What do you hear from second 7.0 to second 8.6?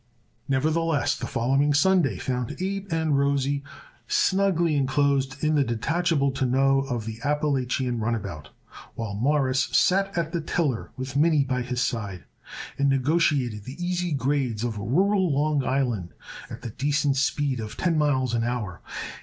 the Appalachian runabout,